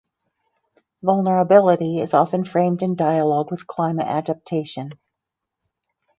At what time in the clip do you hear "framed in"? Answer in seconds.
2.43-2.95